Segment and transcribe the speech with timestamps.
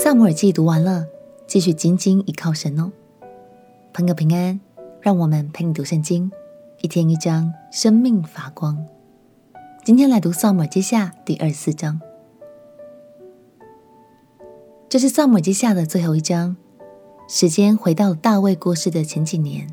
[0.00, 1.08] 撒母耳记读完了，
[1.48, 2.92] 继续紧紧倚靠神哦。
[3.92, 4.60] 朋友平安，
[5.00, 6.30] 让我们陪你读圣经，
[6.82, 8.86] 一天一章，生命发光。
[9.84, 12.00] 今天来读撒母耳记下第二十四章，
[14.88, 16.56] 这是撒母耳记下的最后一章。
[17.28, 19.66] 时间回到大卫过世的前几年，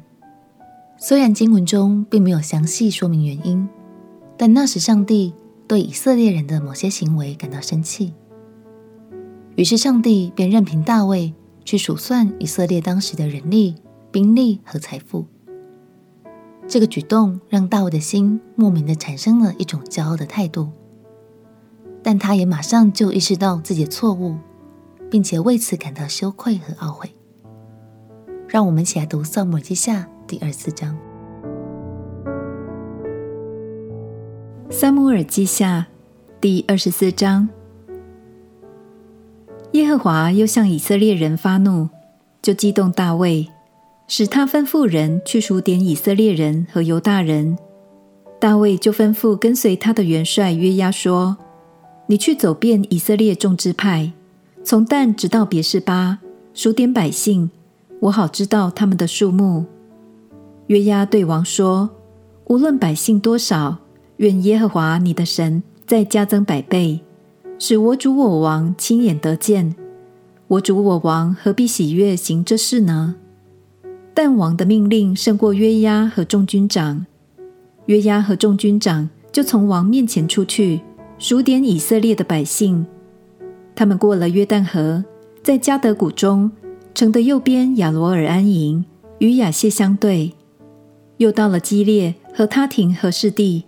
[0.98, 3.70] 虽然经文中并没有详细说明原因，
[4.36, 5.36] 但那时上帝
[5.68, 8.16] 对以色列人的某些行为感到生气。
[9.56, 13.76] 于是，上帝便任凭大卫去数算以色列当时的人力、
[14.12, 15.26] 兵力和财富。
[16.68, 20.72] 这个举动让大卫的心莫名的产生了一种骄傲的态度，
[22.04, 24.36] 但他也马上就意识到自己的错误，
[25.10, 27.16] 并且为此感到羞愧和懊悔。
[28.50, 30.98] 让我们一起来读《撒母耳记下》第二十四章。
[34.72, 35.88] 《撒母耳记下》
[36.42, 37.48] 第二十四章。
[39.76, 41.90] 耶和华又向以色列人发怒，
[42.42, 43.50] 就激动大卫，
[44.08, 47.58] 使他吩咐人去数点以色列人和犹大人。
[48.40, 51.36] 大卫就吩咐跟随他的元帅约押说
[52.08, 54.14] ：“你去走遍以色列众支派，
[54.64, 56.20] 从但直到别是巴，
[56.54, 57.50] 数点百姓，
[58.00, 59.66] 我好知道他们的数目。”
[60.68, 61.90] 约押对王说
[62.48, 63.80] ：“无论百姓多少，
[64.18, 67.02] 愿耶和华你的神再加增百倍。”
[67.58, 69.76] 使我主我王亲眼得见，
[70.48, 73.16] 我主我王何必喜悦行这事呢？
[74.14, 77.06] 但王的命令胜过约押和众军长，
[77.86, 80.82] 约押和众军长就从王面前出去，
[81.18, 82.86] 数点以色列的百姓。
[83.74, 85.04] 他们过了约旦河，
[85.42, 86.52] 在迦得谷中
[86.94, 88.86] 城的右边亚罗尔安营，
[89.20, 90.34] 与亚谢相对，
[91.18, 93.64] 又到了基列和他廷和士地，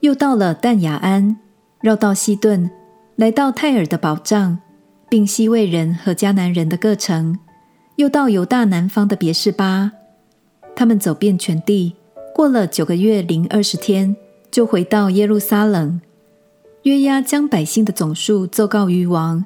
[0.00, 1.38] 又到了但雅安，
[1.80, 2.70] 绕道西顿。
[3.16, 4.58] 来到泰尔的宝藏，
[5.08, 7.38] 并西魏人和迦南人的各城，
[7.96, 9.92] 又到犹大南方的别是巴。
[10.74, 11.94] 他们走遍全地，
[12.34, 14.14] 过了九个月零二十天，
[14.50, 15.98] 就回到耶路撒冷。
[16.82, 19.42] 约押将百姓的总数奏告于王。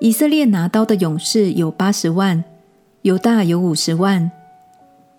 [0.00, 2.42] 以色列拿刀的勇士有八十万，
[3.02, 4.30] 犹大有五十万。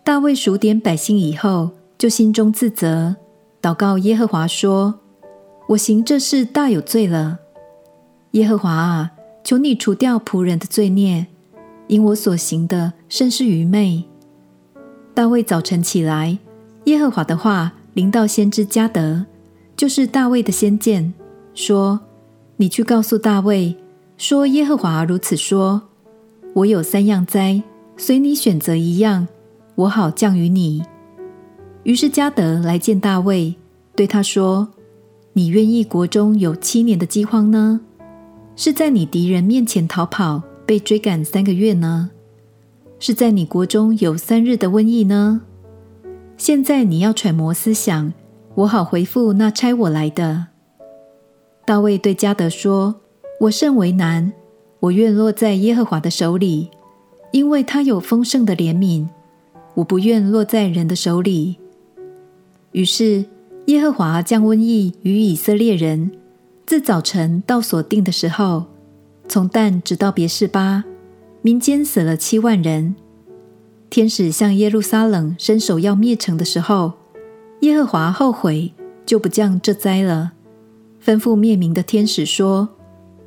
[0.03, 3.15] 大卫数点百姓以后，就心中自责，
[3.61, 4.95] 祷告耶和华说
[5.69, 7.37] ：“我行这事大有罪了。”
[8.37, 9.11] 耶和华啊，
[9.43, 11.25] 求你除掉仆人的罪孽，
[11.87, 14.03] 因我所行的甚是愚昧。
[15.15, 16.37] 大卫早晨起来，
[16.85, 19.25] 耶和华的话临到先知迦得，
[19.75, 21.11] 就是大卫的先见，
[21.55, 21.99] 说
[22.57, 23.75] ：“你去告诉大卫，
[24.17, 25.81] 说耶和华如此说：
[26.53, 27.63] 我有三样灾，
[27.97, 29.27] 随你选择一样，
[29.73, 30.83] 我好降于你。”
[31.81, 33.55] 于是迦得来见大卫，
[33.95, 34.67] 对他说
[35.33, 37.81] ：“你愿意国中有七年的饥荒呢？”
[38.59, 42.09] 是在你敌人面前逃跑，被追赶三个月呢？
[42.97, 45.41] 是在你国中有三日的瘟疫呢？
[46.37, 48.11] 现在你要揣摩思想，
[48.55, 50.47] 我好回复那差我来的。
[51.67, 52.95] 大卫对迦得说
[53.41, 54.33] ：“我甚为难，
[54.79, 56.71] 我愿落在耶和华的手里，
[57.31, 59.07] 因为他有丰盛的怜悯，
[59.75, 61.57] 我不愿落在人的手里。”
[62.73, 63.23] 于是
[63.67, 66.09] 耶和华降瘟疫于以色列人。
[66.67, 68.65] 自早晨到所定的时候，
[69.29, 70.83] 从但直到别是巴，
[71.41, 72.93] 民间死了七万人。
[73.89, 76.91] 天使向耶路撒冷伸手要灭城的时候，
[77.61, 78.73] 耶和华后悔，
[79.05, 80.33] 就不降这灾了，
[81.01, 82.67] 吩咐灭民的天使说：“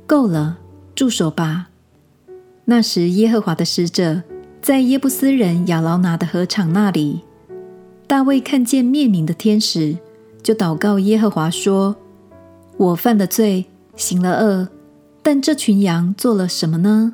[0.05, 0.59] 够了，
[0.93, 1.69] 住手吧。”
[2.65, 4.21] 那时耶和华的使者
[4.61, 7.21] 在耶布斯人亚劳拿的禾场那里，
[8.05, 9.97] 大卫看见灭民的天使，
[10.43, 11.95] 就祷告耶和华说。
[12.81, 14.67] 我犯了罪，行了恶，
[15.21, 17.13] 但这群羊做了什么呢？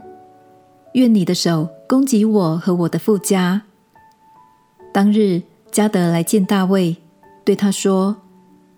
[0.94, 3.64] 愿你的手攻击我和我的富家。
[4.94, 6.96] 当日迦得来见大卫，
[7.44, 8.16] 对他说：“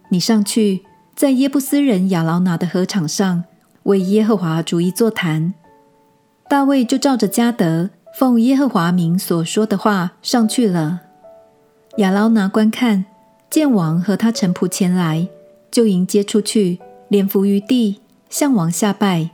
[0.09, 0.83] 你上去，
[1.15, 3.43] 在耶布斯人亚劳拿的禾场上
[3.83, 5.53] 为耶和华筑一座谈。”
[6.49, 11.01] 大卫就照着迦得奉耶和华名所说的话上去了。
[11.97, 13.05] 亚劳拿观看，
[13.47, 15.27] 见王和他臣仆前来。
[15.71, 17.99] 就迎接出去，脸伏于地，
[18.29, 19.29] 向王下拜，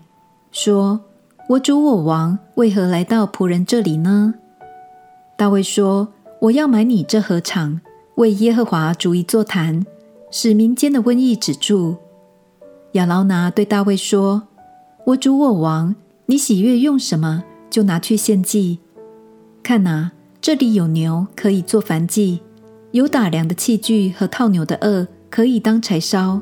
[0.52, 1.02] 说
[1.50, 4.36] ：“我主我王为何来到仆人这里呢？”
[5.38, 6.10] 大卫说
[6.42, 7.82] ：“我要买你这禾场，
[8.16, 9.86] 为耶和华筑一座坛，
[10.32, 11.98] 使民间的瘟疫止住。”
[12.94, 14.44] 亚劳拿对大卫说
[15.08, 15.96] ：“我主我王，
[16.28, 18.80] 你喜悦用什么，就拿去献祭。
[19.64, 20.12] 看哪，
[20.42, 22.42] 这里有牛可以做燔祭，
[22.92, 26.40] 有打粮的器具和套牛的轭。”可以当柴烧，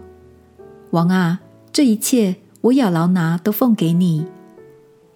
[0.91, 1.39] 王啊，
[1.71, 4.27] 这一切我亚劳拿都奉给你。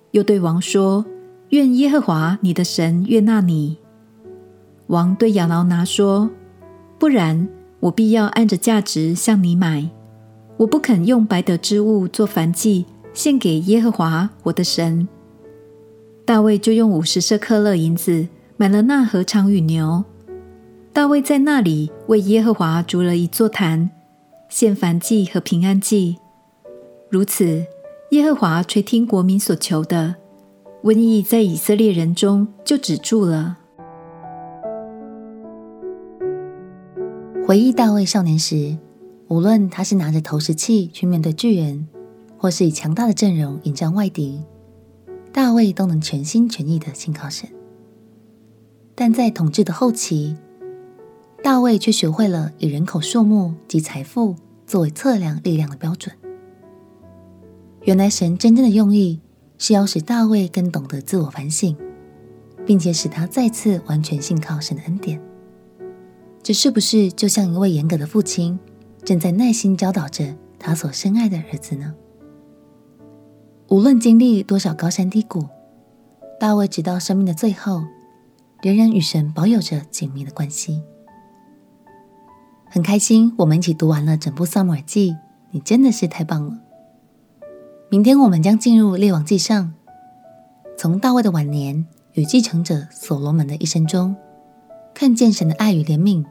[0.10, 1.06] 又对王说
[1.54, 3.78] ：“愿耶和华你的神悦纳你。”
[4.88, 6.28] 王对亚劳拿说
[6.98, 7.48] ：“不然，
[7.80, 9.88] 我必要按着价值向你买。
[10.58, 12.84] 我不肯用白得之物做燔祭
[13.14, 15.08] 献给耶和华我的神。”
[16.26, 18.28] 大卫就用五十舍客勒银子
[18.58, 20.04] 买了那禾场与牛。
[20.98, 23.92] 大卫在那里为耶和华筑了一座坛，
[24.50, 26.18] 献燔祭和平安祭。
[27.12, 27.68] 如此，
[28.10, 30.16] 耶和华垂听国民所求的，
[30.82, 33.60] 瘟疫在以色列人中就止住了。
[37.46, 38.76] 回忆大卫少年时，
[39.28, 41.88] 无论他是拿着投石器去面对巨人，
[42.40, 44.42] 或是以强大的阵容迎战外敌，
[45.32, 47.48] 大卫都能全心全意的信靠神。
[48.96, 50.36] 但在统治的后期，
[51.48, 54.36] 大卫却学会了以人口数目及财富
[54.66, 56.14] 作为测量力量的标准。
[57.84, 59.22] 原来神真正的用意
[59.58, 61.74] 是要使大卫更懂得自我反省，
[62.66, 65.22] 并且使他再次完全信靠神的恩典。
[66.44, 68.60] 这是不是就像一位严格的父亲
[69.06, 71.96] 正在耐心教导着他所深爱的儿子呢？
[73.70, 75.46] 无论经历多少高山低谷，
[76.42, 77.86] 大卫直到生命的最后，
[78.62, 80.82] 仍然与神保有着紧密的关系。
[82.70, 85.12] 很开心，我们一起读完了整部《撒母耳记》，
[85.52, 86.60] 你真的是太棒了。
[87.90, 89.74] 明天我们将进入《列王记上》，
[90.78, 94.16] 从大卫的晚年与继承者所罗门的一生中，
[94.94, 96.26] 看见神的爱与怜悯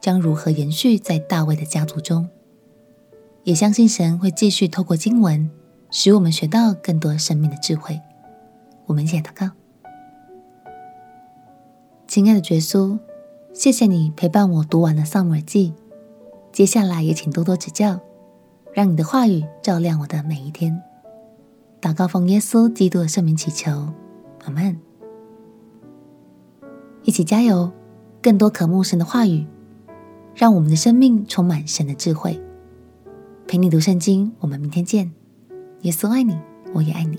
[0.00, 2.28] 将如何延续在大卫的家族中。
[3.44, 5.50] 也相信神会继续透过经文，
[5.90, 8.00] 使我们学到更多生命的智慧。
[8.86, 9.50] 我们一起来祷告。
[12.06, 12.98] 亲爱的耶稣，
[13.52, 15.74] 谢谢你陪伴我读完了《撒母耳记》，
[16.52, 17.98] 接下来也请多多指教，
[18.74, 20.82] 让你的话语照亮我的每一天。
[21.80, 23.88] 祷告奉耶稣基督的圣名祈求，
[24.44, 24.78] 阿门。
[27.04, 27.72] 一起加油，
[28.20, 29.46] 更多渴慕神的话语，
[30.34, 32.38] 让我们的生命充满神的智慧。
[33.48, 35.10] 陪你读圣经，我们明天见。
[35.80, 36.38] 耶稣爱你，
[36.74, 37.18] 我也爱你。